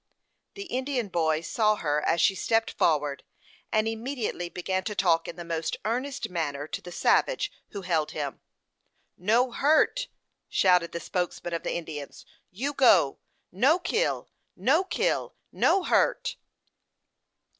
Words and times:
The 0.55 0.63
Indian 0.63 1.09
boy 1.09 1.41
saw 1.41 1.75
her 1.75 2.01
as 2.07 2.19
she 2.19 2.33
stepped 2.33 2.71
forward, 2.71 3.21
and 3.71 3.87
immediately 3.87 4.49
began 4.49 4.83
to 4.85 4.95
talk 4.95 5.27
in 5.27 5.35
the 5.35 5.45
most 5.45 5.77
earnest 5.85 6.27
manner 6.31 6.67
to 6.69 6.81
the 6.81 6.91
savage 6.91 7.51
who 7.69 7.83
held 7.83 8.09
him. 8.09 8.41
"No 9.15 9.51
hurt!" 9.51 10.07
shouted 10.49 10.91
the 10.91 10.99
spokesman 10.99 11.53
of 11.53 11.61
the 11.61 11.75
Indians. 11.75 12.25
"You 12.49 12.73
go 12.73 13.19
no 13.51 13.77
kill; 13.77 14.27
no 14.55 14.83
kill, 14.83 15.35
no 15.51 15.83
hurt." 15.83 16.35